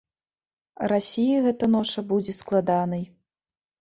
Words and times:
Расіі 0.93 1.35
гэта 1.47 1.69
ноша 1.75 2.05
будзе 2.13 2.33
складанай. 2.41 3.03